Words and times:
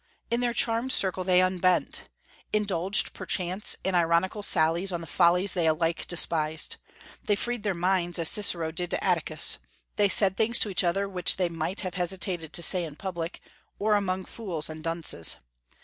In 0.31 0.39
their 0.39 0.51
charmed 0.55 0.91
circle 0.91 1.23
they 1.23 1.41
unbent; 1.43 2.09
indulged, 2.51 3.13
perchance, 3.13 3.75
in 3.83 3.93
ironical 3.93 4.41
sallies 4.41 4.91
on 4.91 4.99
the 4.99 5.05
follies 5.05 5.53
they 5.53 5.67
alike 5.67 6.07
despised. 6.07 6.77
They 7.25 7.35
freed 7.35 7.61
their 7.61 7.75
minds, 7.75 8.17
as 8.17 8.27
Cicero 8.27 8.71
did 8.71 8.89
to 8.89 9.03
Atticus; 9.03 9.59
they 9.97 10.09
said 10.09 10.35
things 10.37 10.57
to 10.57 10.69
each 10.69 10.83
other 10.83 11.07
which 11.07 11.37
they 11.37 11.49
might 11.49 11.81
have 11.81 11.93
hesitated 11.93 12.51
to 12.53 12.63
say 12.63 12.83
in 12.83 12.95
public, 12.95 13.41
or 13.77 13.93
among 13.93 14.25
fools 14.25 14.71
and 14.71 14.83
dunces. 14.83 15.35